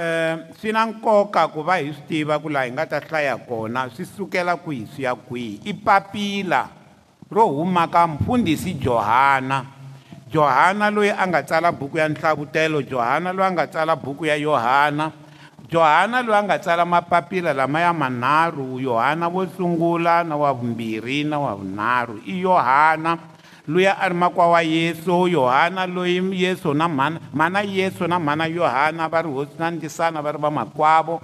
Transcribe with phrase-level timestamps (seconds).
[0.00, 3.34] Eh, swi na nkoka ku va hi swi tiva ku laha hi nga ta hlaya
[3.48, 6.68] kona swi sukela kwihi swi ya kwihi i papila
[7.34, 9.64] ro huma ka mfundhisi johana
[10.30, 14.36] johana loyi a nga tsala buku ya nhlavutelo johana loyi a nga tsala buku ya
[14.38, 15.10] yohana
[15.66, 21.24] johana loyi a nga tsala mapapila lama ya manharhu yohana wo sungula na wa vumbirhi
[21.26, 23.27] na wa vunharhu i yohana
[23.68, 29.22] luya ari makwawa yesu yohana loyi yesu na mhana mhana yesu na mhana yohana va
[29.22, 31.20] ri hosi na ndzisana va ri va makwavo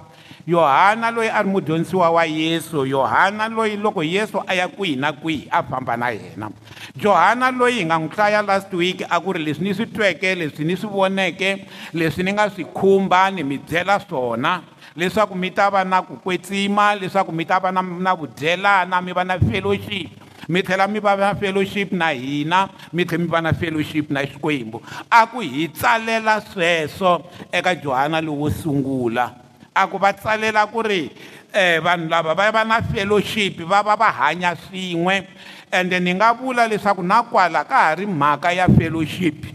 [0.47, 5.13] yohana loyi a ri mudyondzisiwa wa yesu yohana loyi loko yesu a ya kwihi na
[5.13, 6.51] kwihi a famba na yena
[6.95, 10.35] johana loyi hi nga n'wi hlaya last week a ku ri leswi ni swi tweke
[10.35, 14.61] leswi ni swi voneke leswi ni nga swi khumba ni mi byela swona
[14.95, 19.11] leswaku mi ta va na ku kwetsima leswaku mi ta va na na vudyelana mi
[19.17, 23.41] va na fellowship mi tlhela mi va na fellowship na hina mi tlhela mi va
[23.41, 29.33] na fellowship na xikwembu a ku hi tsalela sweswo eka johana lowo sungula
[29.75, 31.09] a ku va tsalela ku ri
[31.53, 35.23] um vanhu lava va va na fellowship va va va hanya swin'we
[35.71, 39.45] ende ni nga vula leswaku na kwala ka ha ri mhaka ya fellowship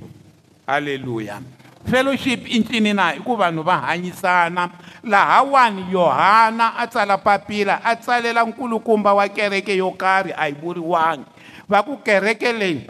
[0.67, 1.41] halleluya
[1.87, 4.71] fellowship i ncini na i ku vanhu va hanyisana
[5.05, 10.53] laha wani yohana a tsala papila a tsalela nkulukumba wa kereke yo karhi a hi
[10.53, 11.25] vuriwangi
[11.69, 12.87] va ku kereke leyi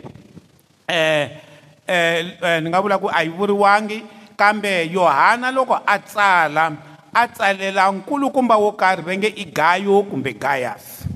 [0.91, 1.29] um
[1.89, 4.03] um ni nga vula ku a yi vuriwangi
[4.37, 6.73] kambe yohana loko a tsala
[7.15, 11.07] a tsalela nkulukumba wo karhi va nge i gayo kumbe gayasi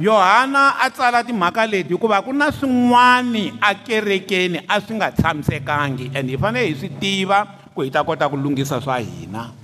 [0.00, 6.12] yohana a tsala timhaka leti hikuva ku na swin'wani a kerekeni a swi nga tshamisekangi
[6.14, 9.54] and hi fanele hi swi tiva ku hi ta kota ku lunghisa swa hina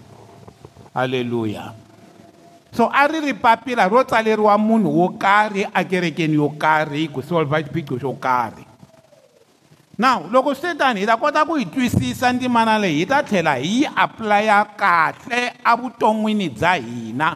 [0.94, 1.74] halleluya
[2.70, 7.58] so a ri ri papila ro tsaleriwa munhu wo karhi ekerekeni yo karhi ku solva
[7.58, 8.62] xiphiqo xo karhi
[9.98, 13.58] now loko swi tani hi ta kota ku hi twisisa ndzimana leyi hi ta tlhela
[13.58, 17.30] hi yi apulaya kahle evuton'wini bya hina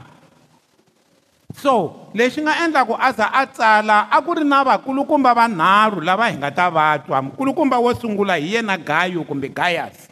[1.58, 6.30] so lexi nga endlaku a za a tsala a ku ri na vakulukumba vanharhu lava
[6.30, 10.06] hi nga ta va twa mukulukumba wo sungula hi yena gayo kumbe gayasi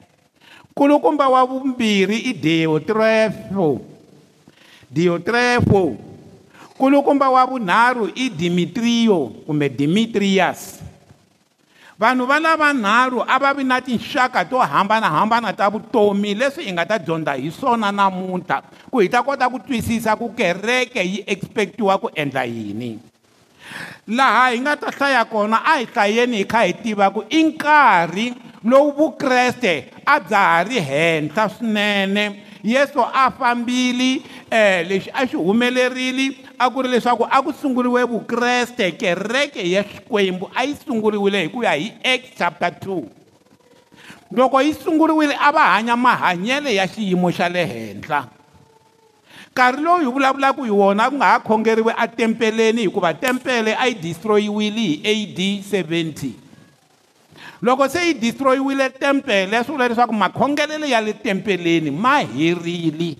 [0.76, 3.80] kulukumba wa vumbirhi i deotrefo
[4.92, 5.96] deotrefo
[6.76, 10.76] kulukumba wa vunharhu i dimitriyo kumbe dimitriyas
[11.98, 16.84] vanhu va lavanharhu a va vi na tinxaka to hambanahambana ta vutomi leswi hi nga
[16.84, 18.60] ta dyondza hi swona namuntlha
[18.92, 23.00] ku hi ta kota ku twisisa ku kereke yi expectiwa ku endla yini
[24.14, 27.40] laha hi nga ta hlaya kona a hi hlayeni hi kha hi tiva ku i
[27.46, 28.26] nkarhi
[28.70, 29.74] lowu vukreste
[30.06, 32.24] a bya ha ri henhla swinene
[32.72, 34.10] yesu a fambile
[34.58, 36.26] um lexi a xi humelerile
[36.58, 41.48] a ku ri leswaku a ku sunguriwe vukreste kereke ya xikwembu a yi sunguriwile hi
[41.50, 43.02] ku ya hi act chapter 2
[44.38, 48.35] loko yi sunguriwile a va hanya mahanyelo ya xiyimo xa le henhla
[49.56, 53.94] nkarhi lowu hi vulavulaka hi wona ku nga ha khongeriwi atempeleni hikuva tempele a yi
[53.94, 55.38] destroyiwile hi ad
[55.86, 56.30] 70
[57.62, 63.16] loko se yi destroyiwile tempele swi vula leswaku makhongelelo ya le tempeleni ma herile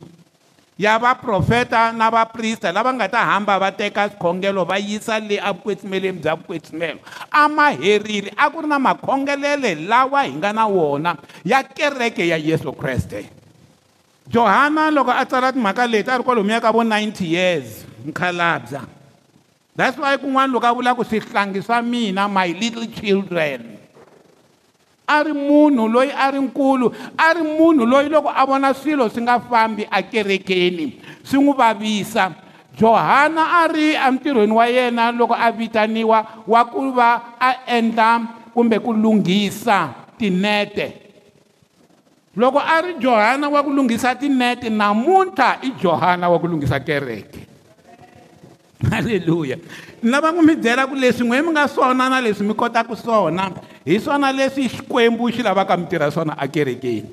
[0.78, 6.18] ya vaprofeta na vaprista lava nga ta hamba va teka swikhongelo va yisa le avukwetsumeleni
[6.20, 6.98] bya vukwetsumelo
[7.30, 12.28] a ma herile a ku ri na makhongelelo lawa hi nga na wona ya kereke
[12.28, 13.24] ya yesu kreste
[14.28, 18.82] johana loko a tsala timhaka leti a ri kwalomuya ka vo 90 years mukhalabya
[19.78, 23.78] that's why kun'wana loko a vula ku swihlangi swa mina my little children
[25.09, 29.06] a ri munhu loyi a ri nkulu a ri munhu loyi loko a vona swilo
[29.09, 32.34] swi nga fambi ekerekeni swi n'wi vavisa
[32.78, 38.82] johana a ri emintirhweni wa yena loko a vitaniwa wa ku va a endla kumbe
[38.82, 41.06] ku lunghisa tinete
[42.36, 47.48] loko a ri johana wa ku lunghisa tinete namuntlha i johana wa ku lunghisa kereke
[48.92, 49.56] halleluya
[50.04, 52.92] ni lava n'wi mi byela ku leswi n'we mi nga swona na leswi mi kotaka
[52.97, 53.48] swona
[53.88, 57.09] hi swona leswi xikwembu xi lavaka mi tirha swona akerekeni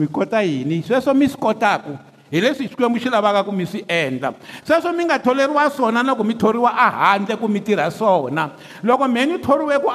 [0.00, 2.00] mi kota yini sweswo mi swi kotaka
[2.34, 4.34] hi leswi xikwembu xi lavaka ku mi swi endla
[4.66, 8.50] sweswo mi nga tholeriwa swona na ku mi thoriwa ehandle ku mi tirha swona
[8.82, 9.90] loko mhe ni thoriwe ku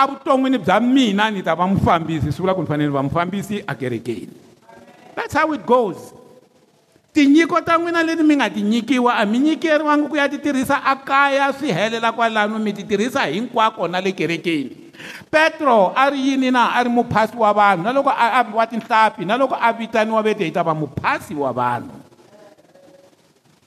[0.00, 3.02] evuton'wini eh, bya mina ni ta va mufambisi swi vula ku ni fanele ni va
[3.02, 4.32] mufambisi akerekeni
[5.14, 6.14] that's how it goes
[7.12, 10.80] tinyiko ta n'wina leti mi nga ti nyikiwa a mi nyikeriwangi ku ya ti tirhisa
[10.84, 14.81] a kaya swi helela kwalano mi ti tirhisa hinkwako na le kerekeni
[15.30, 19.24] petro a ri yini na a ri muphasi wa vanhu na loko a wa tinhlampfi
[19.26, 21.92] na loko a vitaniwa vete hi ta va muphasi wa vanhu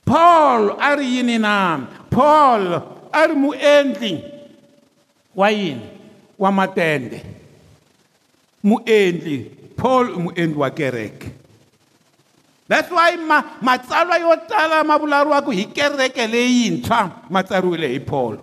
[0.04, 1.54] paul a ri yini na
[2.10, 2.62] paul
[3.20, 4.12] a ri muendli
[5.34, 5.86] wa yini
[6.38, 7.18] wa matende
[8.64, 9.36] muendli
[9.76, 11.32] paul i muendli wa kereke
[12.68, 17.00] that's why ma matsalwa yo tala ma vulavuriwaka hi kereke leyintshwa
[17.30, 18.34] ma tsariwile hi paul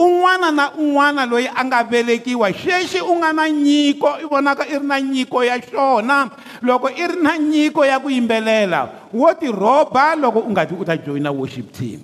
[0.00, 4.78] un'wana na un'wana loyi a nga velekiwa xexi u nga na nyiko i vonaka i
[4.78, 6.28] ri na nyiko ya xona
[6.62, 10.84] loko i ri na nyiko ya ku yimbelela wo tirhoba loko u nga ti u
[10.84, 12.00] ta joyina worship team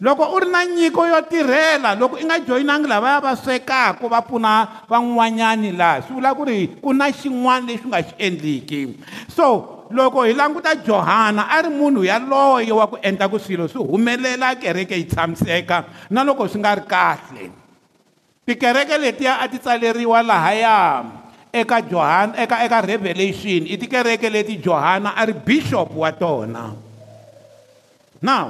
[0.00, 4.22] loko u ri na nyiko yo tirhela loko i nga joyinangi lavaya va swekaka va
[4.22, 8.80] pfuna van'wanyani laha swi vula ku ri ku na xin'wana lexi u nga xi endliki
[9.36, 13.84] so loko hi languta johana a ri munhu yaloyo wa ku endla ku swilo swi
[13.84, 17.44] humelela kereke yi tshamiseka na loko swi nga ri kahle
[18.48, 21.04] tikereke letiya a ti tsaleriwa lahaya
[21.52, 26.72] eka johana eka eka revelation i tikereke leti johana a ri bishop wa tona
[28.24, 28.46] now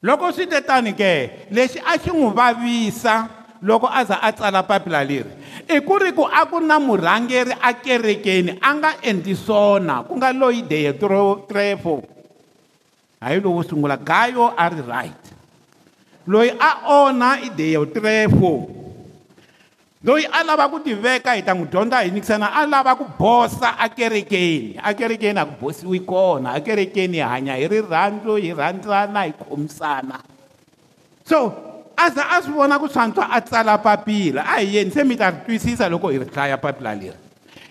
[0.00, 5.00] loko swi tetani ke lexi a xi n'wi vavisa loko a za a tsala papila
[5.00, 5.32] leri
[5.64, 10.12] i ku ri ku a ku na murhangeri a kerekeni a nga endli swona ku
[10.20, 12.04] nga loyi deyetrefo
[13.24, 15.22] hayi lowo sungula gayo a ri right
[16.28, 18.68] loyi a onha i deyotrefo
[20.04, 23.80] loyi a lava ku tiveka hi ta n'wi dyondza hi nyikisana a lava ku bosa
[23.80, 30.20] akerekeni akerekeni a ku bosiwi kona akerekeni hi hanya hi rirhandzu hi rhandzana hi khomisana
[31.24, 35.16] so aza a swi vona ku swantshwa a tsala papila a hi yeni se mi
[35.16, 37.16] ta ri twisisa loko hi ri hlaya papila leri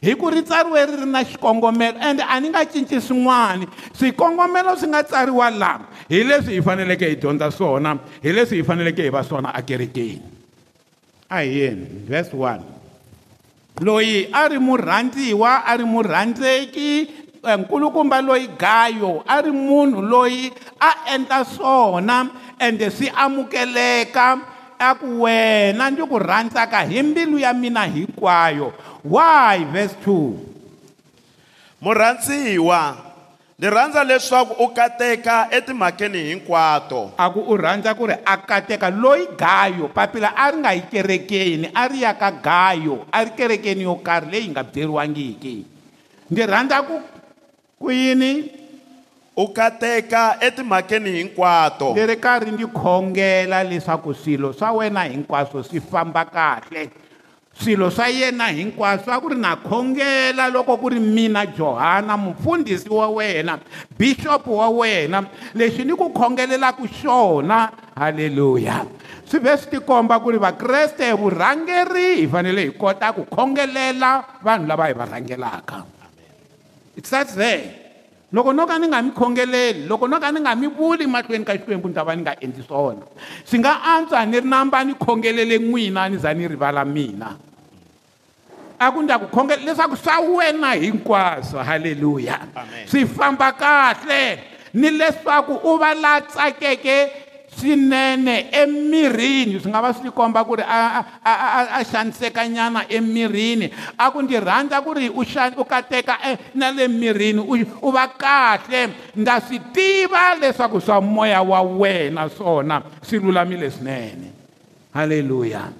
[0.02, 4.76] hi ku ri tsariwe ri ri na xikongomelo ende a ni nga cinci swin'wana swikongomelo
[4.78, 9.04] swi nga tsariwa lama hi leswi hi faneleke hi dyondza swona hi leswi hi faneleke
[9.04, 10.22] hi va swona akerekeni
[11.30, 12.62] a hi yeni vers 1
[13.82, 20.48] loyi a ri murhandziwa a ri murhandzeki Eh, nkulukumba loyi gayo a ri munhu loyi
[20.80, 24.28] a endla swona ende swi amukeleka
[24.80, 28.72] a ku wena ndzi ku rhandzaka hi mbilu ya mina hinkwayo
[29.04, 32.82] why verse 2 murhandziwa
[33.60, 38.88] ndzi rhandza leswaku u kateka etimhakeni hinkwato a ku u rhandza ku ri a kateka
[38.88, 43.36] loyi gayo papila a ri nga yi kerekeni a ri ya ka gayo a ri
[43.36, 45.56] kerekeni yo karhi leyi nga byeriwangiki
[46.32, 46.96] ndzi rhandza ku
[47.84, 48.34] kuyini
[49.38, 55.80] u kateka etimhakeni hinkwato ni ri karhi ni khongela leswaku swilo swa wena hinkwaswo swi
[55.92, 56.90] famba kahle
[57.64, 62.90] swilo swa yena hinkwaswo a ku ri na khongela loko ku ri mina johana mupfundhisi
[62.90, 63.60] wa wena
[64.00, 65.26] bixopo wa wena
[65.56, 67.60] lexi ni ku khongelelaka xona
[68.00, 68.86] halleluya
[69.30, 74.24] swi ve swi tikomba ku ri vakreste hi vurhangeri hi fanele hi kota ku khongelela
[74.46, 75.84] vanhu lava hi va rhangelaka
[76.96, 77.82] it starts there
[78.34, 81.46] loko no ka ni nga mi khongeleli loko no ka ni nga mi vuli mahlweni
[81.46, 83.06] ka xikwembu ni ta va ni nga endli swona
[83.46, 87.30] swi nga antswa ni ri namba ni khongelele n'wina ni za ni rivala mina
[88.84, 92.38] a ku ndza ku khongela leswaku swa wena hinkwaswo halleluya
[92.90, 94.26] swi famba kahle
[94.74, 96.98] ni leswaku u va la tsakeke
[97.60, 101.02] swinene emirini swi nga va swi komba ku ri a a
[101.34, 101.34] a
[101.78, 103.68] a xanisekanyana emirini
[103.98, 105.22] a ku ndzi rhandza ku ri u
[105.58, 107.42] u kateka e, na le mirini
[107.82, 114.28] u va kahle ndza swi tiva leswaku swa moya wa wena swona swi lulamile swinene
[114.94, 115.74] halleluya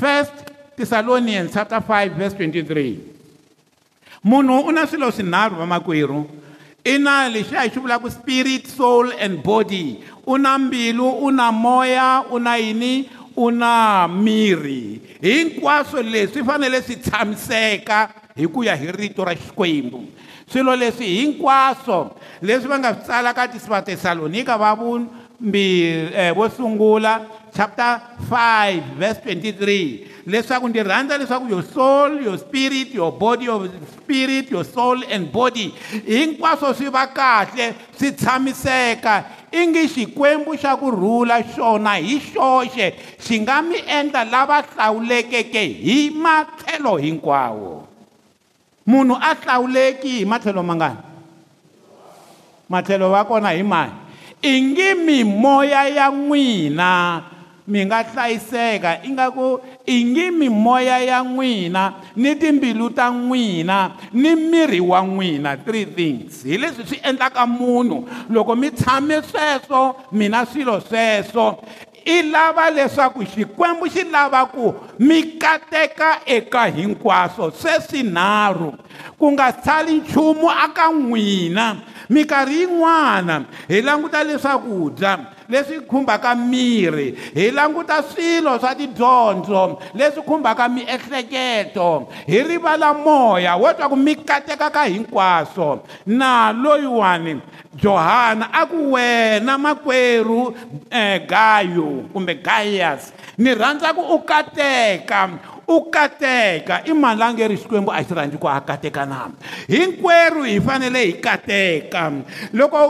[0.00, 0.32] first
[0.76, 2.96] thessalonians chapter 5 verse 23
[4.24, 6.28] munhu u na swilo swinharhu vamakwerhu
[6.92, 11.50] ina lexi a hi xi vulaka spirit soul and body u na mbilu u na
[11.50, 13.70] moya u na yini u na
[14.08, 20.04] miri hinkwaswo leswi fanele swi tshamiseka hi ku ya hi rito ra xikwembu
[20.52, 25.64] swilo leswi hinkwaswo leswi va nga swi tsala ka tisivatesalonika va vumbi
[26.12, 27.24] eh, vo sungula
[27.54, 33.70] chapter 5 verse 23 leswaku ndi rhandza leswaku your soul your spirit your body of
[34.02, 35.70] spirit your soul and body
[36.06, 42.92] hinkwaswo swi va kahle swi tshamiseka i ngi xikwembu xa ku rhula xona hi xoxe
[43.22, 47.86] xi nga mi endla lava hlawulekeke hi matlhelo hinkwawo
[48.86, 50.96] munhu a hlawuleki hi matlhelo mangani
[52.68, 53.92] matlhelo va kona hi mani
[54.42, 56.92] i ngi mimoya ya n'wina
[57.66, 64.80] mi nga hlayiseka ingaku i ngi mimoya ya n'wina ni timbilu ta n'wina ni miri
[64.80, 70.76] wa n'wina three things hi leswi swi endlaka munhu loko mi tshame sweswo mina swilo
[70.84, 71.64] sweswo
[72.04, 78.76] i lava leswaku xikwembu xi lava ku mi kateka eka hinkwaswo sweswinharhu
[79.16, 81.76] ku nga sali nchumu aka n'wina
[82.12, 90.68] minkarhi yin'wana hi languta leswakudya leswi khumbaka miri hi languta swilo swa tidyondzo leswi khumbaka
[90.68, 97.40] miehleketo hi rivala moya wo twa ku mi kateka ka hinkwaswo na loyiwani
[97.76, 100.54] johana a ku wena makwerhu
[100.92, 107.48] um gayo kumbe gaius ni rhandza ku u kateka u kateka i mani la nge
[107.48, 109.28] ri xikwembu a xi rhandzi ku a kateka na
[109.68, 112.12] hinkwerhu hi fanele hi kateka
[112.52, 112.80] loko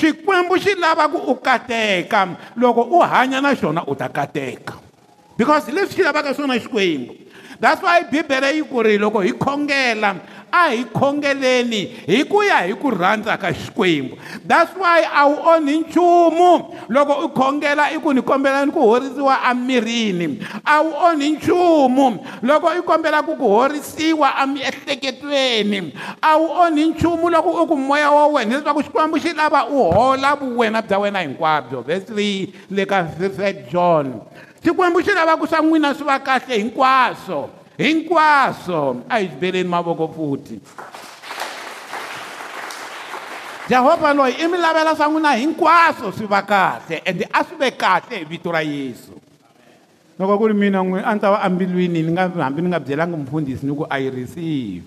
[0.00, 4.74] xikwembu xi lava ku u kateka loko u hanya na xona u ta kateka
[5.36, 7.12] because leswi xi lavaka swona xikwembu
[7.60, 10.12] that's why bibele yi ku ri loko hi khongela
[10.54, 14.14] a hi khongeleni hi ku ya hi ku rhandza ka xikwembu
[14.46, 16.50] that's why a wu onhi nchumu
[16.88, 22.68] loko u khongela i ku ni kombelani ku horisiwa emirini a wu onhi nchumu loko
[22.78, 25.92] u kombela ku ku horisiwa emiehleketweni
[26.22, 29.90] a wu onhi nchumu loko u ku moya wa wena leswaku xikwembu xi lava u
[29.92, 34.20] hola vuwena bya wena hinkwabyo vesi le ka st john
[34.62, 40.08] xikwembu xi lava ku swa n'wina swi va kahle hinkwaswo hinkwaso a hi beleni mavoko
[40.08, 40.60] futhi
[43.68, 47.70] jehovha loyi i mi lavela swa n'wina hinkwaswo swi va kahle ende a swi ve
[47.70, 49.12] kahle hi vito ra yesu
[50.18, 52.80] loko ku ri mina n'wi a ni ta va ambilwini ni nga hambi ni nga
[52.80, 54.86] byelangi mufundhisi ni ku a yi receive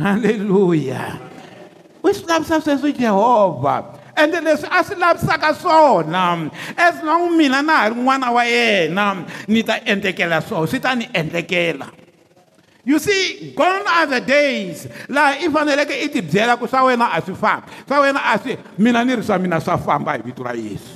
[0.00, 1.18] halleluya
[2.02, 7.62] u swi lavisa sweswo jehovha ende leswi a swi lavisaka swona um, as long mina
[7.62, 11.90] na ha ri n'wana wa yena um, ni ta endlekela swona swi ta ni endlekela
[12.88, 17.20] You see, gone are the days laha i faneleke i tibyela ku swa wena a
[17.22, 20.42] swi fambi swa wena a swi mina ni ri swa mina swa famba hi vito
[20.42, 20.92] ra yesu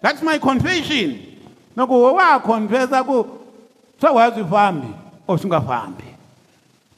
[0.00, 1.18] that's my confession
[1.76, 3.18] loko ho wa confessa ku
[4.00, 4.90] swa wa swi fambi
[5.26, 6.07] or swi nga fambi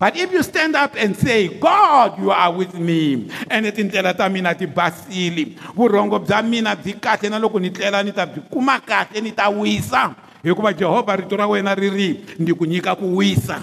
[0.01, 4.29] but if you stand up and say god you are with me ene tindlela ta
[4.33, 5.45] mina ti basile
[5.77, 9.31] vurhongo bya mina byi kahle na loko ni tlela ni ta byi kuma kahle ni
[9.37, 12.09] ta wisa hikuva jehovha rito ra wena ri ri
[12.41, 13.61] ni ku nyika ku wisa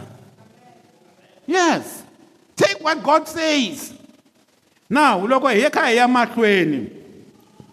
[1.50, 2.04] yes
[2.56, 3.94] take what god says
[4.88, 6.86] now loko hi ye kha hi ya mahlweni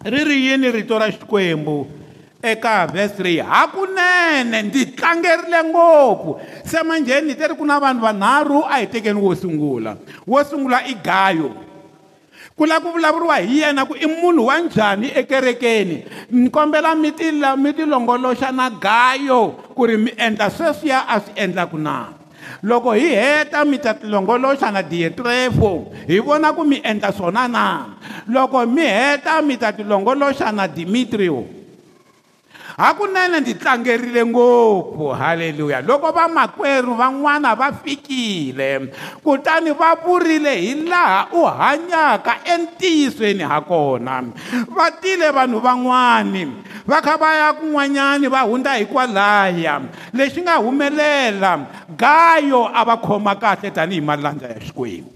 [0.03, 1.87] ri ri yini rito ra xikwembu
[2.45, 8.63] eka vesi 3 hakunene ndi tlangerile ngopfu se manjheni hi teri ku na vanhu vanharhu
[8.69, 9.97] a hi tekeni wo sungula
[10.27, 11.49] wo sungula i gayo
[12.55, 15.97] ku lava ku vulavuriwa hi yena ku i munhu wa njhani ekerekeni
[16.31, 21.33] ni kombela mi ti mi tilongoloxa na gayo ku ri mi endla sweswiya a swi
[21.35, 22.09] endlaku na
[22.63, 27.65] loko hi heta mi ta tilongoloxa na dietrefo hi vona ku mi endla swona na
[28.29, 31.54] loko mi heta mi ta tilongoloxa na dimitriu
[32.77, 38.87] hakunene ndzi tlangerile ngopfu haleluya loko vamakwerhu van'wana va fikile
[39.23, 44.23] kutani va vurile hi laha u hanyaka entiyisweni ha kona
[44.75, 46.47] va tile vanhu van'wani
[46.87, 49.81] va kha va ya kun'wanyani va hundza hikwalaya
[50.13, 51.59] lexi nga humelela
[51.97, 55.11] gayo a va khoma kahle tanihi malandza ya xikwembu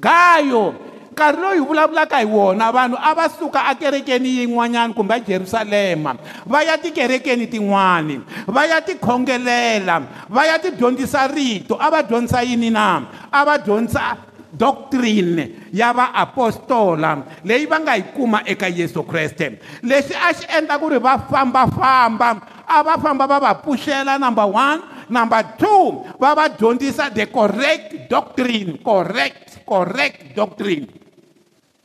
[0.00, 0.74] gayo
[1.12, 6.14] nkarhi loyi hi vulavulaka hi wona vanhu a va suka ekerekeni yin'wanyana kumbe jerusalema
[6.52, 8.16] va ya tikerekeni tin'wani
[8.54, 10.00] va ya tikhongelela
[10.34, 13.02] va ya tidyondzisa rito a va dyondzisa yini na
[13.32, 14.16] a va dyondzisa
[14.52, 20.78] doctrine ya vaapostola leyi va nga yi kuma eka yesu kreste leswi a xi endla
[20.80, 22.30] ku ri va fambafamba
[22.68, 24.80] a va famba va va pfuxela number one
[25.12, 30.88] number two va va dyondzisa the correct doctrine correct correct doctrine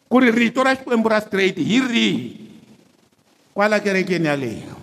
[0.08, 2.14] ku ri rito ra xikwembu ra straight hi rihi
[3.52, 4.76] kwala kerekeni yaleyo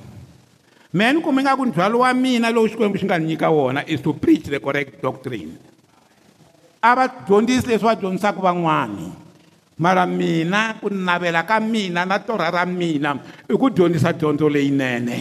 [0.93, 3.81] mehe ni kumi nga ku ndzhwalo wa mina lowu xikwembu xi nga ni nyika wona
[3.88, 5.57] is to preach the correct doctrine
[6.85, 9.09] a va dyondzisi leswi va dyondzisaka van'wani
[9.81, 13.16] mara mina ku navela ka mina na torha ra mina
[13.49, 15.16] i ku dyondzisa dyondzo leyinene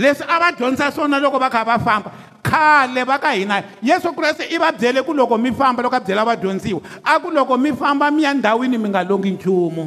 [0.00, 2.10] leswi a va dyondzisa swona loko va kha va famba
[2.46, 6.00] khale va ka hina yesu kreste i va byele ku loko mi famba loko a
[6.06, 9.84] byela vadyondziwa a ku loko mi famba mi ya ndhawini mi nga longi nchumu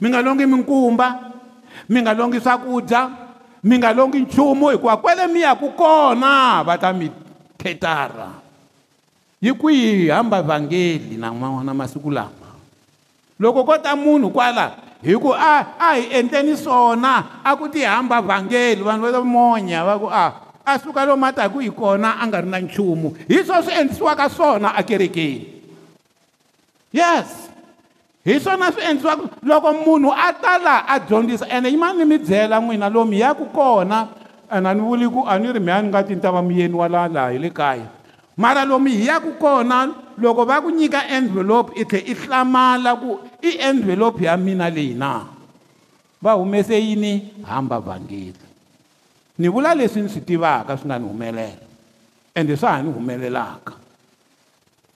[0.00, 1.08] mi nga longi minkumba
[1.88, 3.00] mi nga longi swakudya
[3.62, 7.10] mi nga longi nchumu hikuva kwele mi yaku kona va ta mi
[7.58, 8.28] khetara
[9.40, 12.50] yi kwihi hamba vhangeli na mana masiku lama
[13.40, 18.20] loko ko ta munhu kwala hi ku a a hi endleni swona a ku tihamba
[18.20, 21.70] vhangeli vanhu va ta monya va ku a a suka lo mata hi ku hi
[21.74, 25.66] kona a nga ri na nchumu hi swo swi endlisiwaka swona akerekeni
[26.94, 27.28] yes
[28.24, 32.16] hi swona swi endliwaka loko munhu a ta laha a dyondzisa ene yima ni mi
[32.22, 33.98] byela n'wina lomu hi yaku kona
[34.54, 37.30] ene a ni vuli ku a ni ri mhani nga tintava miyeni wa laha laha
[37.34, 37.86] hi le kaya
[38.38, 39.90] mara lomu hi yaku kona
[40.22, 44.94] loko va ku nyika envelope i tlhe i hlamala ku i envelope ya mina leyi
[44.94, 45.12] na
[46.22, 47.12] va humese yini
[47.50, 48.49] hamba vhangeli
[49.40, 51.56] ni vula leswi ni swi tivaka swi nga ni humelela
[52.34, 53.72] ende swa ha ni humelelaka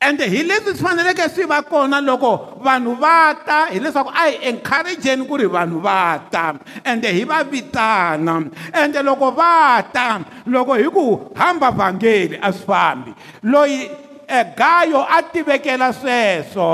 [0.09, 2.31] ende hi leswi swi faneleke swi va kona loko
[2.65, 5.97] vanhu va ta hileswaku a hi encourageni ku ri vanhu va
[6.31, 6.45] ta
[6.91, 8.35] ende hi va vitana
[8.83, 10.07] ende loko va ta
[10.55, 11.05] loko hi ku
[11.41, 13.77] hamba vhangeli a swi fambi loyi
[14.29, 16.67] egayo a tivekela sweswo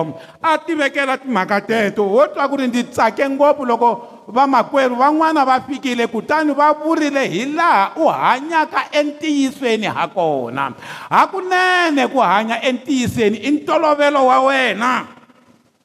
[0.43, 5.61] a tivekela timhaka teto wo twa ku ri ndzi tsake ngopfu loko vamakwerhu van'wana va
[5.61, 10.73] fikile kutani va vurile hi laha u hanyaka entiyisweni ha kona
[11.11, 15.05] hakunene ku hanya entiyisweni i ntolovelo wa wena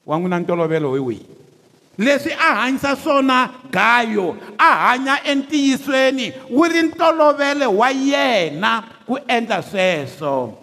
[0.05, 1.25] wa n'wina ntolovelo hi wihi
[1.97, 9.61] leswi a hanyisa swona gayo a hanya entiyisweni wu ri ntolovelo wa yena ku endla
[9.61, 10.53] sweswo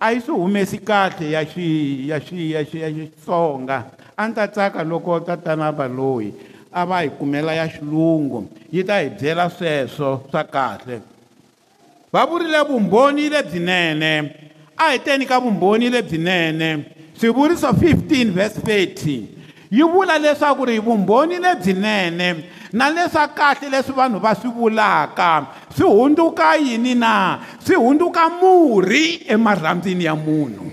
[0.00, 3.84] a yi swi humesi kahle ya xi ya xi ya xi ya xitsonga
[4.16, 6.34] a ni ta tsaka loko tatana va loyi
[6.74, 11.00] a va hi kumela ya xilungu yi ta hi byela sweswo swa kahle
[12.12, 14.32] va vurile vumbhoni lebyinene
[14.76, 16.84] a hi teni ka vumbhoni lebyinene
[17.18, 19.20] swivuriso 15 vs 30
[19.70, 22.34] yi vula leswaku ri vumbhoni lebyinene
[22.72, 29.20] na leswa kahle leswi vanhu va swi vulaka swi hundzuka yini na swi hundzuka murhi
[29.28, 30.72] emarhandzini ya munhu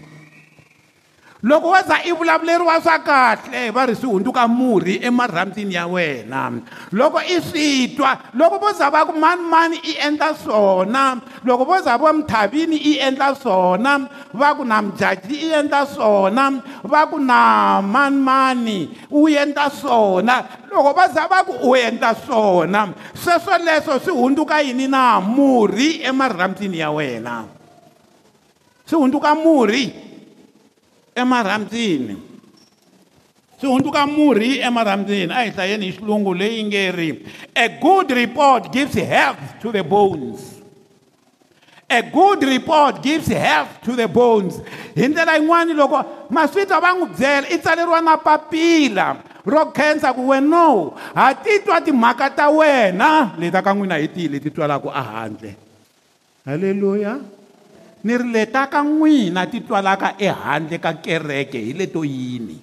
[1.44, 6.52] loko wa za i vulavuleriwa swa kahle va ri swi hundzuka murhi emarhambyini ya wena
[6.92, 11.82] loko i swi twa loko vo za va ku manimani i endla swona loko vo
[11.82, 14.00] za va muthavini i endla swona
[14.34, 16.52] va ku na mujaji i endla swona
[16.84, 22.90] va ku na manimani u endla swona loko va za va ku u endla swona
[23.16, 27.44] sweswo leswo swi hundzuka yini na murhi emarhambyini ya wena
[28.86, 30.09] swi hundzuka murhi
[31.22, 32.18] emarhambyini
[33.60, 37.10] swi hundzuka murhi emarhambyini a hi hlayeni hi xilungu leyi nge ri
[37.56, 40.40] a good report gives health to the bones
[41.90, 44.62] a good report gives health to the bones
[44.96, 50.28] hi ndlela yin'wana loko maswita va n'wi byela i tsaleriwa na papila ro khensa ku
[50.28, 55.56] weno ha titwa timhaka ta wena leti a ka n'wina hi tihi leti twalaka ehandle
[56.46, 57.20] halleluya
[58.04, 62.56] ni rileta ka n'wina ti twalaka ehandle ka kereke hi leto yini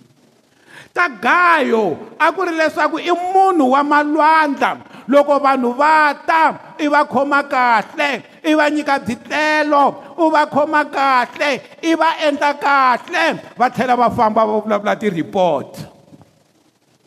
[0.97, 6.43] ta gayo a ku ri leswaku i munhu wa malwandla loko vanhu va ta
[6.81, 8.11] i va khoma kahle
[8.49, 11.51] i va nyika byitlelo u va khoma kahle
[11.85, 13.25] i va endla kahle
[13.61, 15.71] va tlhela va famba va vulavula ti-report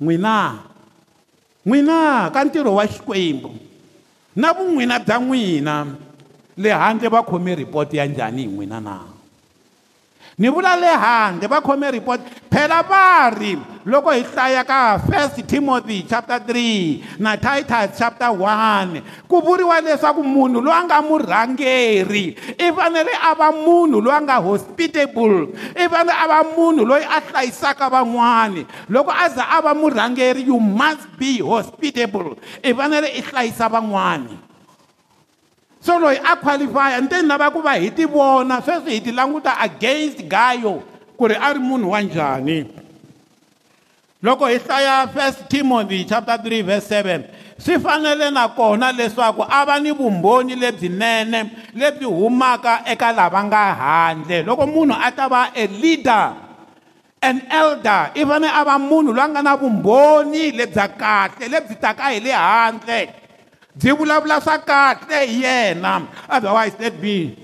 [0.05, 0.37] n'wina
[1.67, 1.99] n'wina
[2.33, 3.51] ka ntirho wa xikwembu
[4.37, 5.75] na vun'wina bya n'wina
[6.59, 8.95] le handle va khome report ya njhani hi n'wina na
[10.41, 12.19] ni vula le handle va khome report
[12.51, 13.03] phela va
[13.39, 13.53] ri
[13.85, 20.21] loko hi hlaya ka first timothy chapter 3 na titus chapter 1 ku vuriwa leswaku
[20.35, 22.25] munhu loyi a nga murhangeri
[22.65, 25.39] i fanele a va munhu loyi a nga hospitable
[25.81, 30.41] i fanele a va munhu loyi a hlayisaka van'wani loko a za a va murhangeri
[30.49, 34.35] you must be hospitable i fanele i hlayisa van'wani
[35.81, 39.53] so loyi a qualifya nteni lava ku va hi ti vona sweswi hi ti languta
[39.59, 40.83] against gayo
[41.17, 42.65] ku ri a ri munhu wa njhani
[44.23, 47.23] loko hi hlaya first timothy chapter 3 verse 7
[47.63, 51.43] swi fanele nakona leswaku a va ni vumbhoni lebyinene
[51.75, 56.25] lebyi humaka eka lava nga handle loko munhu a ta va a leader
[57.21, 61.75] an elder i fanele a va munhu loyi a nga na vumbhoni lebya kahle lebyi
[61.83, 63.03] taka hi le handle
[63.75, 67.37] dzi vulavula swa kahle hi yena otherwise let be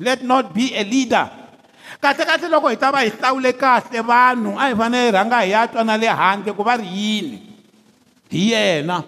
[0.00, 1.30] let not be a leader
[2.02, 5.50] kahlekahle loko hi ta va hi hlawule kahle vanhu a hi fanele hi rhanga hi
[5.50, 7.38] ya twa na le handle ku va ri yini
[8.34, 8.98] hi yena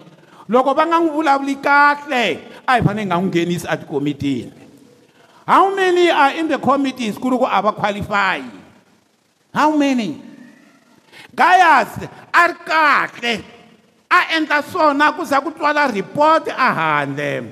[0.47, 2.23] loko va nga n'wi vulavuli kahle
[2.67, 4.51] a hi fanele hi nga n'wi nghenisi atikomitini
[5.51, 8.39] how many are in the committees ku ri ku a va qualify
[9.53, 10.21] how many
[11.35, 13.35] gayas a ri kahle
[14.11, 17.47] a endla swona ku za ku twala report a handle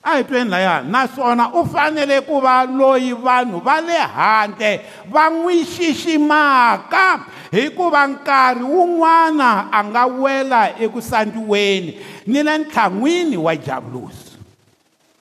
[0.00, 4.72] a hi tweni laya naswona u fanele ku va loyi vanhu va le handle
[5.12, 7.08] va n'wi xiximaka
[7.52, 11.92] hikuva nkarhi wun'wana a nga wela eku sandziweni
[12.32, 14.40] ni le ntlhan'wini wa javulosi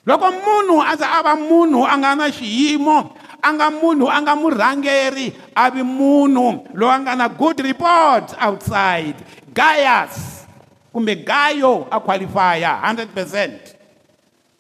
[0.07, 2.97] loko munhu a za a va munhu a nga na xiyimo
[3.43, 8.31] a nga munhu a nga murhangeri a vi munhu loyi a nga na good report
[8.39, 9.19] outside
[9.51, 10.37] gaius
[10.97, 13.62] kumbe gayo akhwalifaya 100 percent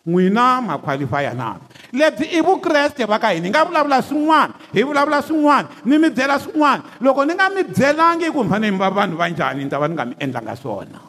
[0.05, 1.57] n'wina makhwalifaya na
[1.89, 6.13] lebyi i vukreste va ka hina i nga vulavula swin'wana hi vulavula swin'wana ni mi
[6.13, 9.65] byela swin'wana loko ni nga mi byelangi ku mi fanele mi va vanhu va njhani
[9.65, 11.01] ni ta va ni nga mi endlanga swona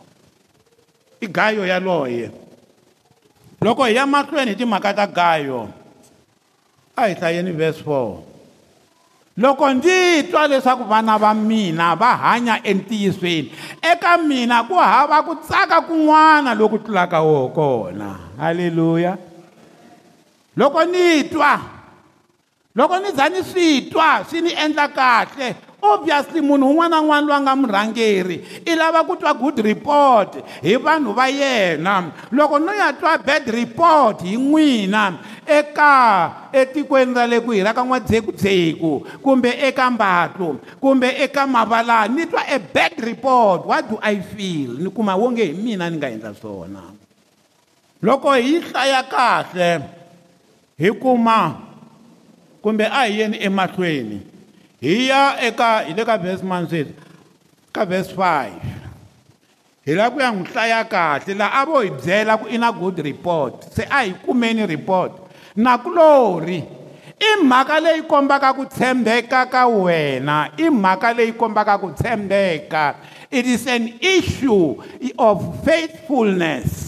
[1.20, 2.32] i gayo yaloye
[3.60, 5.68] loko hi ya mahlweni hi timhaka ta gayo
[6.96, 8.24] a hi hlayeni verse four
[9.38, 13.52] loko ndzi twa leswaku vana va mina va hanya entiyisweni
[13.92, 19.12] eka mina ku hava ku tsaka kun'wana loku tlulaka wo kona halleluya
[20.58, 21.52] loko ni twa
[22.74, 27.22] loko ni za ni swi twa swi ni endla kahle obviously munhu un'wana na un'wana
[27.22, 28.36] loyi a nga murhangeri
[28.66, 33.46] i lava ku twa good report hi vanhu va yena loko no ya twa bad
[33.46, 41.14] report hi n'wina eka etikweni ra le kwihi ra ka n'wadzekudzeku kumbe eka mbatlo kumbe
[41.24, 45.52] eka mavalani ni twa a bad report what do i feel ni kuma wonge hi
[45.54, 46.82] mina ni nga endla swona
[48.02, 49.70] loko hi hlaya kahle
[50.76, 51.54] hi kuma
[52.60, 54.26] kumbe a hi yeni emahlweni
[54.80, 56.92] hi ya eka hi le ka vhesi mani sweswi
[57.74, 58.50] ka vhesi 5
[59.86, 62.70] hi lava ku ya n'wi hlaya kahle laha a vo hi byela ku i na
[62.72, 65.12] good report se a hi kumeni report
[65.56, 66.62] na kulori
[67.30, 72.94] i mhaka leyi kombaka ku tshembeka ka wena i mhaka leyi kombaka ku tshembeka
[73.30, 74.78] it is an issue
[75.18, 76.87] of faithfulness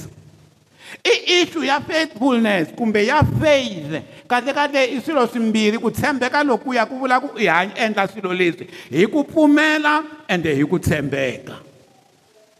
[1.04, 3.94] i issue ya faithfulness kumbe ya faith
[4.28, 8.32] kahle kahle i swilo swimbirhi ku tshembeka lokuya ku vula ku i hanya endla swilo
[8.34, 11.56] leswi hi ku pfumela ende hi ku tshembeka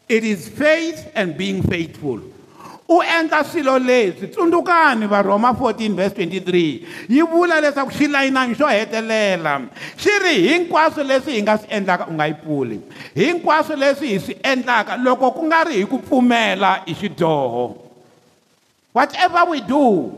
[0.09, 2.21] it is faith and being faithful
[2.89, 9.61] u endla swilo leswi tsundzukani varhoma 14 verse 23 yi vula leswaku xilayinani xo hetelela
[9.97, 12.81] xi ri hinkwaswo leswi hi nga swi endlaka u nga yi pfuli
[13.15, 17.90] hinkwaswo leswi hi swi endlaka loko ku nga ri hi ku pfumela i xidyoho
[18.93, 20.11] Whatever we do,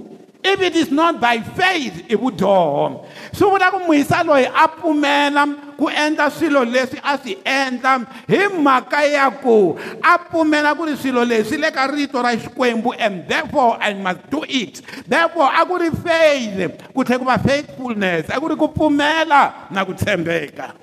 [0.42, 3.04] if it is not by faith i vudomo
[3.36, 5.44] swi vula ku muyisa loyi a pfumela
[5.78, 10.96] ku endla swilo leswi a swi endla hi mhaka ya ku a pfumela ku ri
[10.98, 15.62] swilo leswi le ka rito ra xikwembu and therefore i must do it therefore a
[15.66, 19.94] ku ri faith ku tlhela ku va faithfulness a ku ri ku pfumela na ku
[19.94, 20.74] tshembeka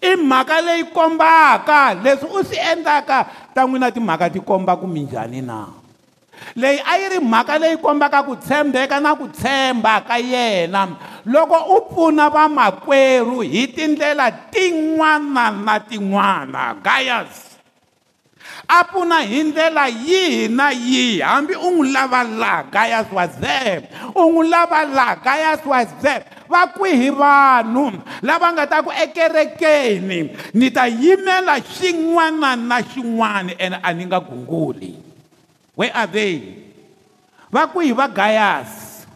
[0.00, 5.42] i mhaka leyi kombaka leswi u swi endlaka ta n'wina timhaka ti komba ku minjhani
[5.44, 5.79] na
[6.56, 10.82] leyi a yi ri mhaka leyi kombaka ku tshembeka na ku tshemba ka yena
[11.26, 17.32] loko u pfuna vamakwerhu hi tindlela tin'wana na tin'wana gayas
[18.68, 23.82] a pfuna hi ndlela yihi na yihi hambi u n'wi lava laha gayas wa zeb
[24.14, 27.84] u n'wi lava laha gayas wa zeb va kwihi vanhu
[28.26, 30.18] lava nga ta ku ekerekeni
[30.58, 35.09] ni ta yimela xin'wana na xin'wana ene a ni nga gunguli
[35.80, 36.60] where are they
[37.48, 39.08] va kwihi va gayasi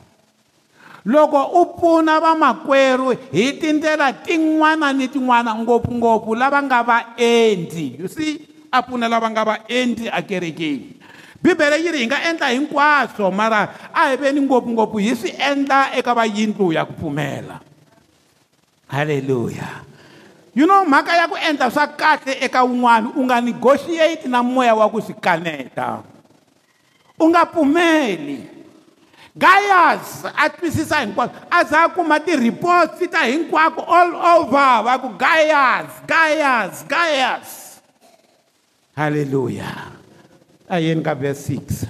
[1.05, 8.49] loko u pfuna vamakwerhu hi tindlela tin'wana ni tin'wana ngopfungopfu lava nga vaendli you see
[8.73, 10.97] a pfuna lava nga vaendli ekerekeni
[11.43, 13.61] bibele yi ri hi nga endla hinkwaswo mara
[13.93, 17.61] a hi veni ngopfungopfu hi swi endla eka vayindlu ya ku pfumela
[18.89, 19.69] halleluya
[20.55, 24.75] you know mhaka ya ku endla swa kahle eka wun'wana u nga negotiate na moya
[24.81, 26.14] wa ku swi kaneta
[27.19, 28.43] u nga pfumeli
[29.35, 35.11] gayas a twisisa hinkwaswo a za a kuma ti-reports ta hinkwako all over va ku
[35.19, 37.49] gayas gayas gayas
[38.99, 39.95] halleluya
[40.71, 41.87] a yeni ka vers 6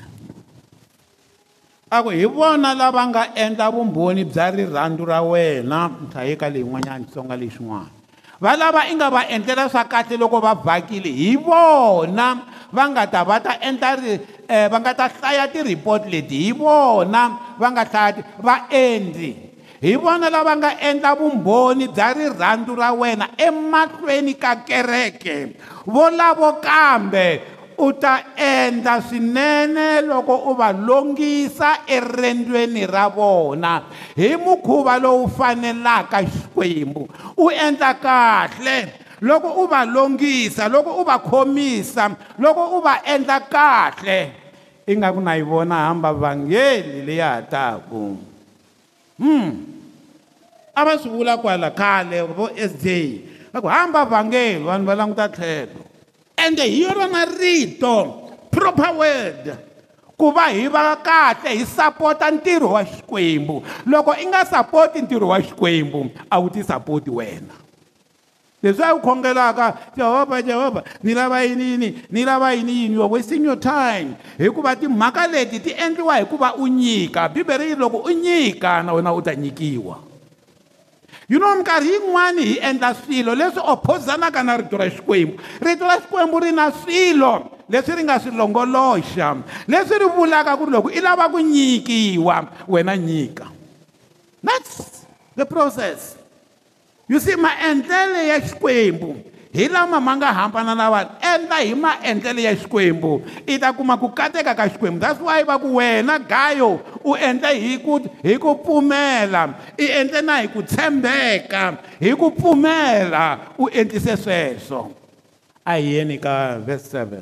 [1.92, 7.32] a ku hi vona lava nga endla vumbhoni bya rirhandzu ra wena nhlayeka leyin'wanyana xitsonga
[7.36, 7.92] lexin'wana
[8.40, 13.20] valava i nga va endlela swa kahle loko va vhakile hi vona va nga ta
[13.30, 17.22] va ta endla um va nga ta hlaya ti-report leti hi vona
[17.60, 19.30] va nga hlaya vaendli
[19.86, 25.36] hi vona lava nga endla vumbhoni bya rirhandzu ra wena emahlweni ka kereke
[25.94, 27.26] volavo kambe
[27.86, 28.14] u ta
[28.54, 33.72] endla swinene loko u va longisa eriendzweni ra vona
[34.20, 37.02] hi mukhuva lowu fanelaka xikwembu
[37.44, 38.78] u endla kahle
[39.24, 42.04] loko u va longhisa loko u va khomisa
[42.42, 44.18] loko u va endla kahle
[44.86, 48.02] ingaku na yi vona hamba vangeli leyi hataku
[49.20, 49.48] hmm
[50.78, 52.86] a va swi vula kwala khale vo sd
[53.52, 55.80] va ku hamba vhangeli vanhu va languta tlhelo
[56.44, 57.94] ende hi yo rona rito
[58.54, 59.44] proper word
[60.18, 63.56] ku va hi va kahle hi sapota ntirho wa xikwembu
[63.90, 66.00] loko i nga sapoti ntirho wa xikwembu
[66.34, 67.63] a wu ti sapoti wena
[68.64, 73.12] leswi a wu khongelaka jehovha jehovha ni lava yini yini ni lava yini yini youare
[73.12, 77.74] wasting your time hikuva timhaka leti ti endliwa hi ku va u nyika bibele yi
[77.74, 79.98] loko u nyika na wena u ta nyikiwa
[81.28, 85.96] you know minkarhi yin'wani hi endla swilo leswi ophozanaka na rito ra xikwembu rito ra
[86.00, 89.36] xikwembu ri na swilo leswi ri nga swi longoloxa
[89.68, 93.44] leswi ri vulaka ku ri loko i lava ku nyikiwa wena nyika
[94.44, 95.04] that's
[95.36, 96.16] the process
[97.08, 99.16] you see maendlelo ya xikwembu
[99.54, 103.96] hi lama ma nga hambana na vanhu endla hi maendlelo ya xikwembu i ta kuma
[103.96, 108.34] ku kateka ka xikwembu that's why va ku wena gayo u endle hi ku hi
[108.40, 114.90] ku pfumela i endle na hi ku tshembeka hi ku pfumela u endlise sweswo
[115.64, 117.20] a hi yeni ka verse 7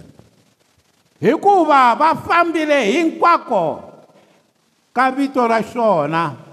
[1.21, 3.83] hikuva va fambile hinkwako
[4.95, 6.52] ka vito ra xona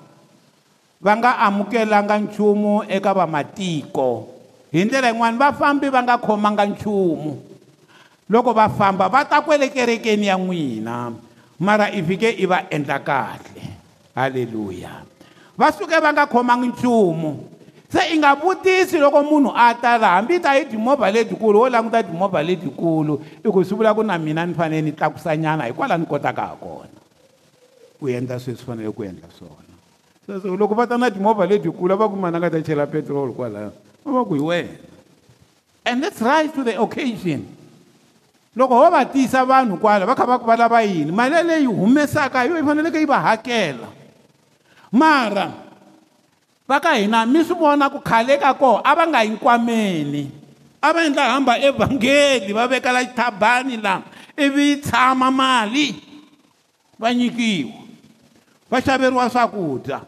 [1.02, 4.28] va nga amukelanga nchumu eka vamatiko
[4.72, 7.40] hi ndlela yin'wani vafambi va nga khomanga nchumu
[8.30, 11.12] loko va famba va ta kwele kerekeni ya n'wina
[11.60, 13.64] mara i fike i va endla kahle
[14.16, 14.92] halleluya
[15.58, 17.48] va suke va nga khomangi nchumu
[17.94, 21.70] se i nga vutisi loko munhu a ta laha hambi ta hi timovha letikulu wo
[21.70, 26.00] languta timovha letikulu i ku swi vula ku na mina ni fanele ni tlakusanyana hikwalaho
[26.02, 26.96] ni kotaka ha kona
[28.02, 29.69] u endla sweswi fanele ku endla swona
[30.30, 33.34] sweswo loko va ta na timovha lebyikulu a va kuma na nga ta chela petrol
[33.34, 33.72] kwalaya
[34.06, 34.76] va va ku hi wena
[35.90, 37.50] and let's rise to the occasion
[38.54, 41.66] loko ho va tisa vanhu kwala va kha va ku va lava yini mali yaleyi
[41.66, 43.88] humesaka yo yi faneleke yi va hakela
[44.92, 45.48] mara
[46.70, 50.24] va ka hina mi swi vona ku khale ka kona a va nga yi nkwameni
[50.82, 54.06] a va endla hamba evhangeli va vekela xithabani lama
[54.38, 55.90] ivi yi tshama mali
[57.02, 57.82] va nyikiwa
[58.70, 60.00] va xaveriwa swakudya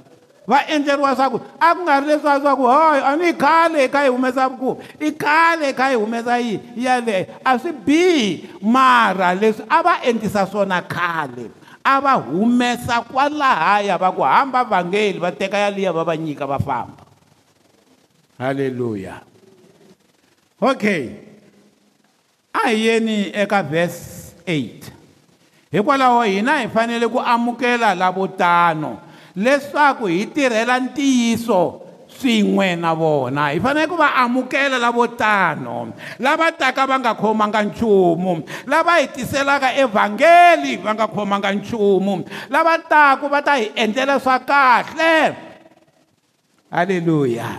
[0.51, 3.83] va endleriwa swa ku a ku nga ri leswiya swa ku hoyi a ni khale
[3.93, 6.53] kha yi humesa vukuva i khale kha yi humesa yi
[6.85, 8.25] yaleyo a swi bihi
[8.73, 11.45] mara leswi a va endlisa swona khale
[11.83, 16.59] a va humesa kwalahaya va ku hamba vhangeli va teka yaliya va va nyika va
[16.67, 17.03] famba
[18.41, 19.15] halleluya
[20.69, 21.03] okay
[22.59, 23.99] a hi yeni eka verse
[24.43, 24.91] 8
[25.73, 31.79] hikwalaho hina hi fanele ku amukela lavotano leswaku hi tirhela ntiyiso
[32.17, 37.63] swin'we na vona hi fanele ku va amukela lavo tano lava taka va nga khomanga
[37.63, 44.19] nchumu lava hi tiselaka evhangeli va nga khomanga nchumu lava taku va ta hi endlela
[44.19, 45.15] swa kahle
[46.71, 47.49] halleluya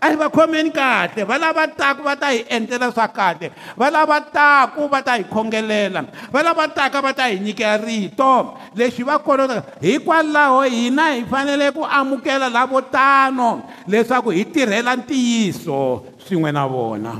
[0.00, 3.88] a ri va khomeni kahle va lava taka va ta hi endlela swa kahle va
[3.90, 6.00] lava taka va ta hi khongelela
[6.32, 8.32] va lava taka va ta hi nyikela rito
[8.76, 16.04] lexi va kolotaka hikwalaho hina hi fanele ku amukela lavo tano leswaku hi tirhela ntiyiso
[16.24, 17.12] swin'we na vona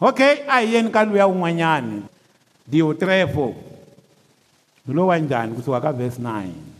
[0.00, 2.02] okay a hi yeni ka luya wun'wanyani
[2.70, 3.54] diotrefo
[4.86, 6.71] hi lowa njhani kusuka ka verse 9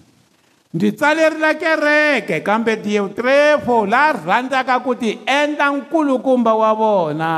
[0.75, 7.31] ndzi tsalerile kereke kambe tiyutrefo la rhandzaka ku ti endla nkulukumba wa vona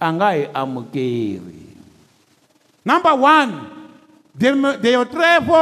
[0.00, 1.64] a nga hi amukeri
[2.84, 3.52] number one
[4.80, 5.60] deyotrefo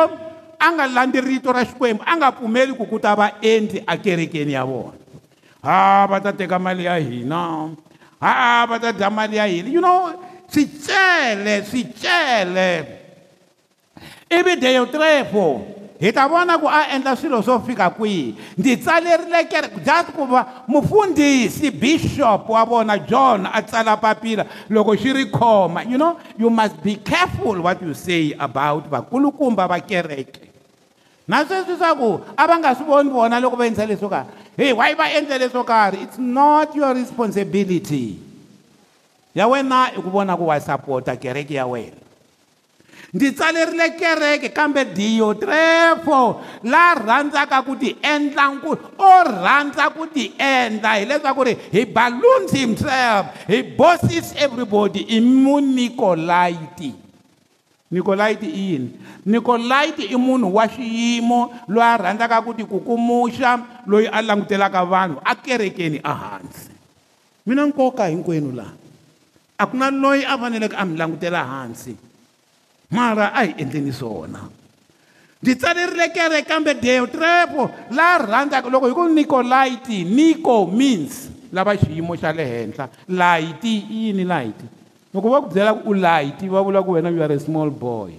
[0.62, 4.62] a nga landi rito ra xikwembu a nga pfumeli ku ku ta vaendli ekerekeni ya
[4.62, 4.94] vona
[5.66, 7.66] ha va ta teka mali ya hina
[8.22, 10.06] ha va ta dya mali ya hina you know
[10.46, 12.70] swi cele swi cele
[14.30, 19.68] ivi deyotrefo hi ta vona ku a endla swilo swo fika kwihi ndzi tsalerile kere
[19.82, 25.98] just kuva mufundhisi bishop wa vona john a tsala papila loko xi ri khoma you
[25.98, 30.38] know you must be careful what you say about vakulukumba va kereke
[31.28, 34.30] na sweswi swa ku a va nga swi voni vona loko va endlisa leswo karhi
[34.56, 38.16] hey why va endle leswo karhi it's not your responsibility
[39.34, 42.06] ya wena i ku vona ku wa sapota kereke ya wena
[43.14, 50.06] ndzi tsalerile kereke kambe diyo trefo la rhandzaka ku ti endla nku o rhandza ku
[50.12, 56.92] ti endla hileswaku ri hi balloons himself hi bosses everybody i munikolaiti
[57.90, 58.88] nikolaiti i yini
[59.24, 63.50] nikolaiti i munhu wa xiyimo loyi a rhandzaka ku ti kukumuxa
[63.88, 66.68] loyi a langutelaka vanhu a kerekeni ahansi
[67.48, 68.76] mi na nkoka hinkwenu laha
[69.58, 71.96] a ku na loyi a faneleke a mi langutela hansi
[72.90, 74.40] mara a hi endleni swona
[75.42, 81.76] ndzi tsalerile kere kambe detrepo la rhandzaka loko hi ku niko laiti niko means lava
[81.76, 84.64] xiyimo xa le henhla laiti i yini laiti
[85.14, 88.12] loko va ku byela ku u laiti va vula ku wena youare small boy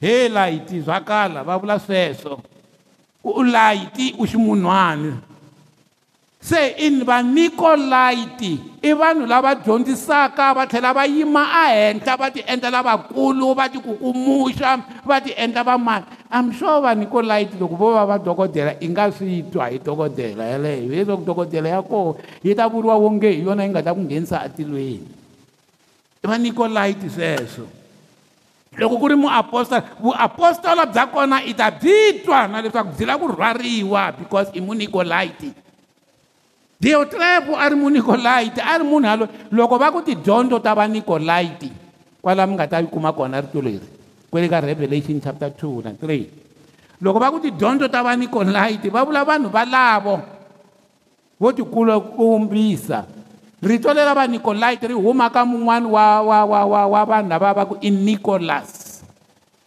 [0.00, 2.40] he laiti bya kala va vula sweswo
[3.24, 5.29] u laiti u ximunhwana
[6.40, 12.70] se ini vanikolaiti i vanhu lava dyondzisaka va tlhela va yima ehenhla va ti endla
[12.70, 18.18] lavakulu va ti kukumuxa va ti endla vamani am sure vanikolaiti loko vo va va
[18.18, 22.96] dokodela i nga swi twa hi dokodela yeleyo hileswaku dokodela ya koho yi ta vuriwa
[22.98, 25.08] wonge hi yona yi nga ta ku nghenisa atilweni
[26.24, 27.66] i vanikolaiti sweswo
[28.78, 33.18] loko ku ri muapostola vuapostola bya kona i ta byi twa na leswaku byi la
[33.18, 35.52] ku rhwariwa because i munikolaiti
[36.80, 41.68] deotlepo a ri munikolaiti a ri munhu alo loko va ku tidyondzo ta va nikolaiti
[42.24, 43.84] kwala mi nga ta yi kuma kona rito leri
[44.32, 49.04] kwale ka revelation chapter 2 na 3 loko va ku tidyondzo ta va nikolaiti va
[49.04, 50.14] vula vanhu valavo
[51.36, 53.04] vo tikulukumbisa
[53.60, 57.62] rito lera va nikolaiti ri humaka mun'wana wa wa wa wa wa vanhu lava va
[57.68, 59.04] ku i nikolas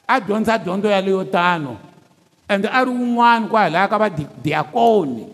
[0.09, 1.77] a dyondza dyondzo ya leyo tano
[2.49, 5.33] ende a ri wun'wana kwahalaya ka va diakoni di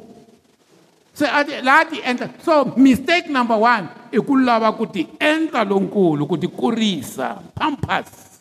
[1.19, 1.27] se
[1.63, 6.35] laha ti endla so mistake number one i ku lava ku ti endla lonkulu ku
[6.39, 8.39] ti kurisa pampas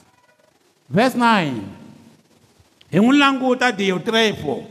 [0.87, 4.63] verse 9 hi n'wi languta diotrefo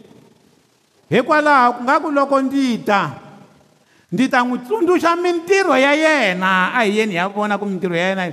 [1.11, 3.01] hikwalaho ku nga ku loko ndzi ta
[4.11, 8.07] ndzi ta n'wi tsundzuxa mintirho ya yena a hi yeni ya vona ku mintirho ya
[8.15, 8.23] yena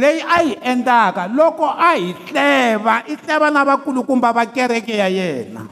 [0.00, 5.08] leyi a yi endlaka loko a hi tleva i tleva na vakulukumba va kereke ya
[5.10, 5.66] yena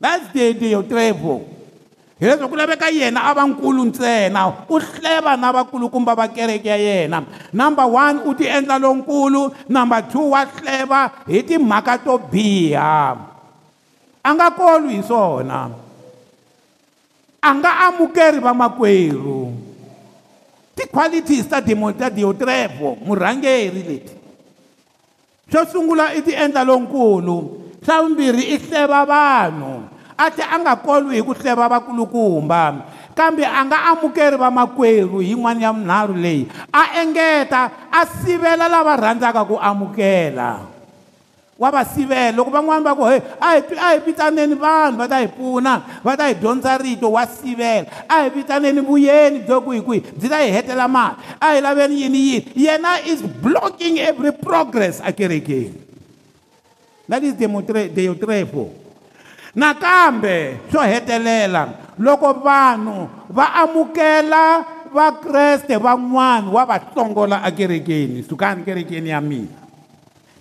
[0.00, 1.58] that's the diotrefo
[2.20, 6.68] hi leswi ku laveka yena a va nkulu ntsena u hleva na vakulukumba va kereke
[6.68, 7.18] ya yena
[7.52, 13.16] number one u ti endla lonkulu number two wa hleva hi timhaka to biha
[14.20, 15.58] a nga kolwi hi swona
[17.40, 19.52] a nga amukeri vamakwerhu
[20.76, 21.64] ti-qualities ta
[21.98, 23.98] ta diotrefo murhangeri leti
[25.52, 27.36] xo sungula i ti endla lonkulu
[27.86, 29.74] xa vumbirhi i hleva vanhu
[30.20, 32.76] ati anga kolwi hi ku hleva vakulukumba
[33.16, 39.44] kambe anga amukeri va makwerhu yin'wana ya munharhu leyi a engeta a sivela lava rhandzaka
[39.48, 40.60] ku amukela
[41.60, 45.08] wa va sivela loko van'wana va ku he a hi a hi vitaneni vanhu va
[45.08, 49.60] ta hi pfuna va ta hi dyondza rito wa sivela a hi vitaneni vuyeni byo
[49.64, 53.96] kwihi kwihi byi ta hi hetela mali a hi laveni yini yini yena is blocking
[53.98, 55.80] every progress ekerekeni
[57.08, 58.79] that is demotre deotrepo de
[59.54, 69.10] nakambe swo hetelela loko vanhu va amukela vakreste van'wana wa va hlongola ekerekeni sukani kerekeni
[69.10, 69.48] ya mina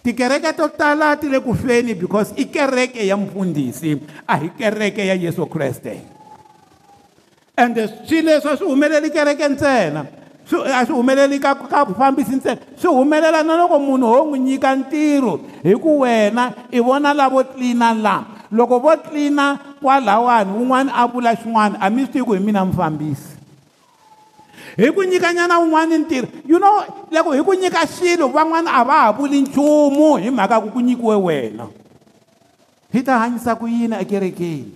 [0.03, 5.05] tikereke to tala ti le ku feni because i kereke ya mfundhisi a hi kereke
[5.07, 6.01] ya yesu kreste
[7.57, 10.05] ende swi leswi a swi humeleli kereke ntsena
[10.75, 14.75] a swi humeleli ka ka vufambisi ntsena swi humelela na loko munhu ho n'wi nyika
[14.75, 21.05] ntirho hi ku wena i vona lavo tlina lama loko vo tlina kwalawani wun'wani a
[21.05, 23.37] vula xin'wana a mi swi tiku hi mina mufambisi
[24.77, 26.81] hi ku nyikanyana wun'wani ntirho you know
[27.13, 30.81] loko hi ku nyika xilo van'wana a va ha vuli nchumu hi mhaka ku ku
[30.81, 31.69] nyikiwe wena
[32.89, 34.73] hi ta hanyisa ku yini ekerekeni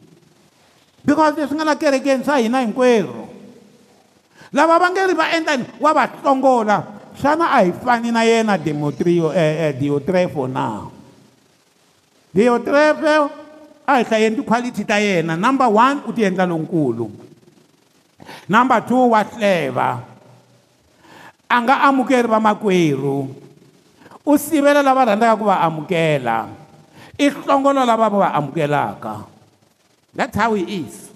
[1.02, 3.26] because leswi nga na kerekeni swa hina hinkwerhu
[4.54, 6.78] lava va nge ri va endlani wa va tlongola
[7.18, 10.86] xana a hi fani na yena demotrio eh, eh, diotrefo na
[12.30, 13.42] diotrefo
[13.88, 17.12] a hi ta endli quality ta yena number one u ti endla lonkulu
[18.48, 19.88] number two wa hleva
[21.52, 23.17] a nga amukeri vamakwerhu
[24.26, 26.48] u sivela lava rhandzaka ku va amukela
[27.19, 29.26] i hlongolo lava va va amukelaka
[30.15, 31.12] that's how he is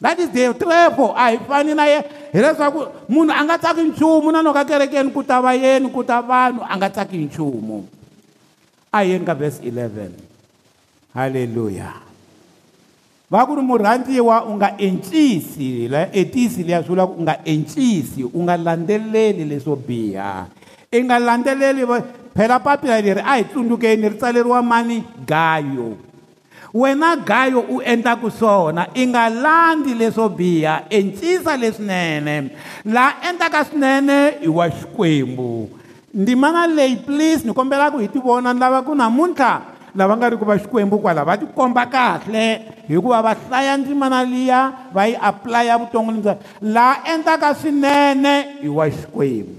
[0.00, 1.98] that is the therefore a hi fani na ye
[2.32, 6.22] hileswaku munhu a nga tsaki nchumu na loko a kerekeni ku ta vayeni ku ta
[6.22, 7.82] vanhu a nga tsaki nchumu
[8.94, 10.33] a hi yeni ka verse 11
[11.14, 11.94] haleluya
[13.30, 18.26] va ku ri murhandziwa u nga encisi la etisi leya swi vulaka u nga encisi
[18.26, 20.46] u nga landzeleli leswo biha
[20.90, 21.86] i nga landzeleli
[22.34, 25.94] phela papila leri a hi tsundzukeni ri tsaleriwa mani gayo
[26.74, 32.50] wena gayo u endlaku swona i nga landzi leswo biha encisa leswinene
[32.84, 35.70] laha endlaka swinene hi wa xikwembu
[36.14, 40.36] ndzimana leyi please ni kombelaku hi ti vona ni lava ku namuntlha lava nga ri
[40.36, 45.78] ku va xikwembu kwala va tikomba kahle hikuva va hlaya ndzimana liya va yi aplaya
[45.78, 49.54] vuton'wini bya laha endlaka swinene hi wa xikwembu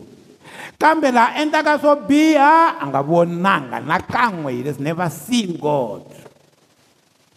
[0.79, 6.03] kambe laha endlaka swo biha a nga vonanga na kan'we hi leswi never seen god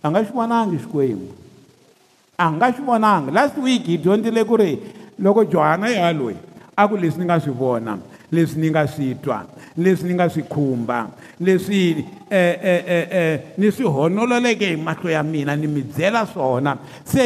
[0.03, 1.31] a nga xi vonangi xikwembu
[2.39, 4.75] a nga xi vonangi last week hi dyondzile ku ri
[5.23, 6.37] loko johana ya e loyi
[6.75, 7.95] a ku leswi ni nga swi vona
[8.35, 9.47] leswi ni nga swi twa
[9.79, 11.07] leswi ni nga swi khumba
[11.41, 16.77] leswi eh, eh, eh, ni swi honololeke hi mahlo ya mina ni mi byela swona
[17.07, 17.25] se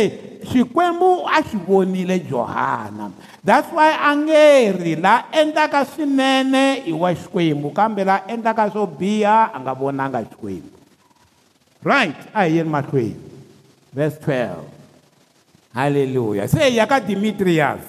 [0.50, 3.08] xikwembu a xi vonile johana
[3.44, 4.44] that's why a nge
[4.84, 10.20] ri laha endlaka swinene hi wa xikwembu kambe laha endlaka swo biha a nga vonanga
[10.30, 10.76] xikwembu
[11.84, 13.16] right a hi yeni mahlweni
[13.92, 17.80] vers 12 halleluya se hi ya ka dimitriyas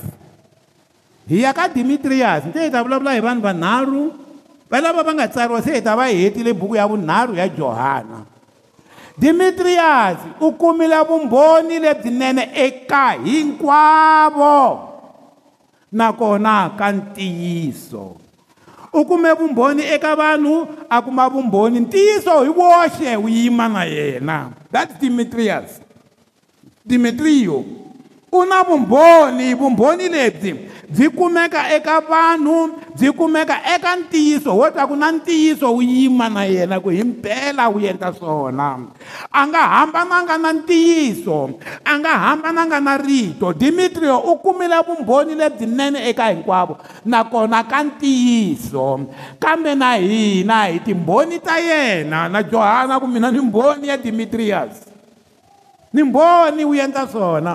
[1.27, 4.01] hi ya ka dimitriyas ndzi hi ta vulavula hi vanhu vanharhu
[4.73, 8.23] valava va nga tsariwa se hi ta va hetile buku ya vunharhu ya johana
[9.17, 14.53] dimitriyasi u kumile vumbhoni lebyinene eka hinkwavo
[15.91, 18.15] nakona ka ntiyiso
[18.93, 20.55] u kume vumbhoni eka vanhu
[20.89, 24.37] a kuma vumbhoni ntiyiso hi woxe wu yima na yena
[24.71, 25.81] that's dimitriyasi
[26.85, 27.63] dimitriyo
[28.33, 30.53] u na vumbhoni vumbhoni lebyi
[30.93, 32.57] byi kumeka eka vanhu
[32.97, 37.03] byi kumeka eka ntiyiso wo ta ku na ntiyiso wu yima na yena ku hi
[37.03, 38.67] mpela wu endla swona
[39.31, 41.39] a nga hambananga na ntiyiso
[41.85, 46.73] a nga hambananga na rito dimitrio u kumile vumbhoni lebyinene eka hinkwavo
[47.05, 48.85] nakona ka ntiyiso
[49.43, 54.85] kambe na hina hi timbhoni ta yena na johana ku mina ni mbhoni ya dimitriyasi
[55.93, 57.53] ni mbhoni wu endla swona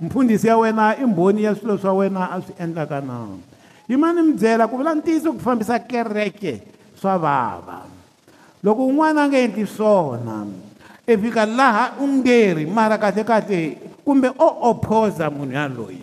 [0.00, 3.26] mfundhisi ya wena i mbhoni ya swilo swa wena a swi endlaka na
[3.88, 6.62] yimani mi byela ku vula ntiyiso ku fambisa kereke
[7.00, 7.78] swa vava
[8.62, 10.46] loko un'wana a nge endli swona
[11.08, 16.02] i e fika laha u ngeri mara kahlekahle kumbe o opposa munhu yaloyi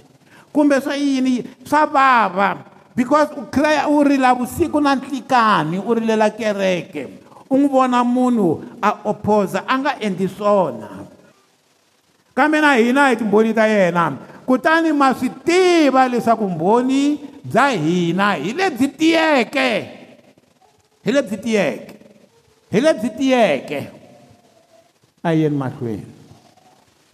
[0.54, 2.50] kumbe swa yini swa vava
[2.96, 7.08] because u krya u rila vusiku na nhlikani u rilela kereke
[7.50, 11.05] u n'wi vona munhu a opposa a nga endli swona
[12.36, 14.06] kambe na hina hi timbhoni ta yena
[14.46, 17.20] kutani ma swi tiva leswaku mbhoni
[17.52, 19.70] bya hina hi lebyi tiyeke
[21.06, 21.94] hi lebyi tiyeke
[22.72, 23.82] hi lebyi tiyeke
[25.24, 26.12] a yeni mahlweni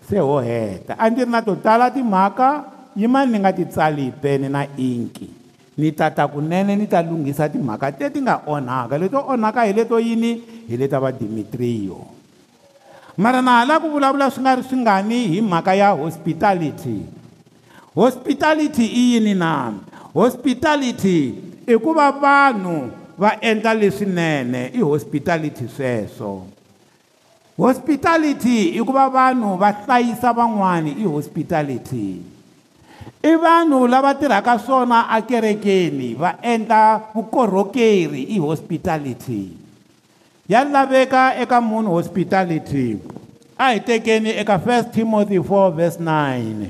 [0.09, 2.47] se ho heta a ndzi ri na to tala timhaka
[2.95, 5.29] yimani ni nga ti tsali pene na inki
[5.77, 10.31] ni tata kunene ni ta lunghisa timhaka teti nga onhaka leto onhaka hi leto yini
[10.67, 11.99] hi leta va dimitriyo
[13.17, 17.03] mara na hala ku vulavula swi nga ri swingani hi mhaka ya hospitality
[17.95, 19.73] hospitality i yini na
[20.15, 21.35] hospitality
[21.67, 22.87] i ku va vanhu
[23.17, 26.47] va endla leswinene i hospitality sweswo
[27.59, 32.23] hospitality i ku va vanhu va hlayisa van'wani i hospitality
[33.23, 36.81] i vanhu lava tirhaka swona akerekeni va endla
[37.15, 39.60] vukorhokeri i hospitality
[40.51, 42.99] ya laveka eka munhu hospitality
[43.57, 46.67] a hi tekeni eka 1 timothy 4 verse 9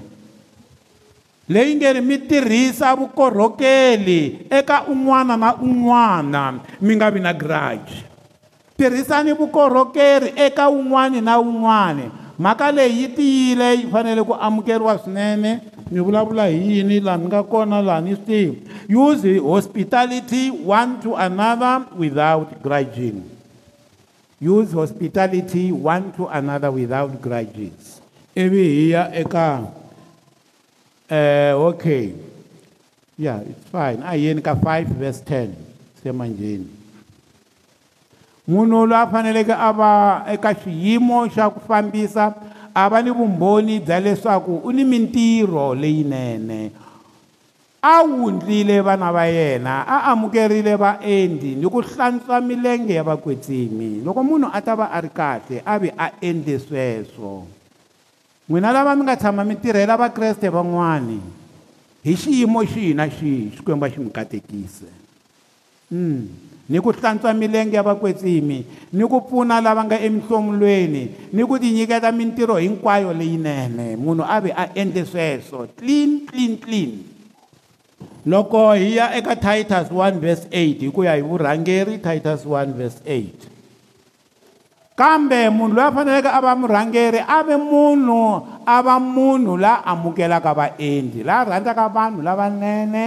[1.49, 6.43] leyi nge ri mi tirhisa vukorhokeli eka un'wana na un'wana
[6.81, 7.95] mi nga vi na grudge
[8.77, 12.05] tirhisani vukorhokeri eka un'wani na un'wani
[12.39, 15.51] mhaka leyi yi tiyile yi fanele ku amukeriwa swinene
[15.91, 18.61] ni vulavula hi yini laha ni nga kona laha ni swi tivi
[19.05, 20.51] use hospitality
[20.81, 23.17] one to another without grudging
[24.41, 28.01] use hospitality one to another without grudges
[28.35, 29.69] ivi hi ya eka um
[31.69, 32.13] okay
[33.21, 35.53] yeah it's fine a ah, yeni ka 5 verse 10
[36.03, 36.65] se manjheni
[38.49, 42.33] munhu loyi a faneleke a va eka xiyimo xa ku fambisa
[42.73, 46.71] a va ni vumbhoni bya leswaku u ni mintirho leyinene
[47.81, 54.21] a wundlile vana va yena a amukerile vaendli ni ku hlantswa milenge ya vakwetsimi loko
[54.23, 57.47] munhu a ta va a ri kahle a vi a endle sweswo
[58.49, 61.19] n'wina lava mi nga tshama mi tirhela vakreste van'wani
[62.05, 64.85] hi xiyimo xihi na xihi xikwembu a xi mi katekise
[65.89, 66.21] mm.
[66.69, 72.11] ni ku hlantswa milenge ya vakwetsimi ni ku pfuna lava nga emihlomulweni ni ku tinyiketa
[72.13, 77.10] mintirho hinkwayo leyinene munhu a vi a endle sweswo clean clean clean
[78.25, 82.77] loko hi ya eka titus 1 verse 8 hi ku ya hi vurhangeri titus 1
[82.77, 88.23] verse 8 kambe munhu loyi a faneleke a va murhangeri a ve munhu
[88.65, 93.03] a va munhu la amukelaka vaendli la rhandzaka vanhu lavanene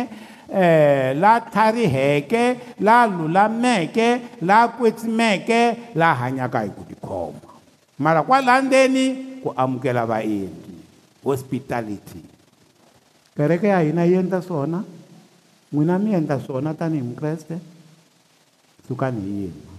[0.51, 2.45] eh la tlhariheke
[2.83, 4.09] la lulameke
[4.43, 7.55] la kwetsimeke la hanyaka hi ku tikhoma
[8.03, 10.75] mara kwala ndzeni ku amukela vaendli
[11.23, 12.34] hospitality
[13.35, 14.83] kereke ya hina yi endla swona
[15.75, 17.59] n'wina mi endla swona tanihi mukreste
[18.87, 19.74] sukani hi yima